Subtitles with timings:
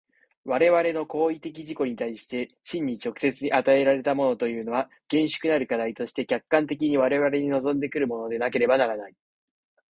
[0.45, 9.15] 我々の行為的自己に対して真に直接に与えられたものというのは、厳粛なる課題として客観的に我々に臨んで来るものでなければならない。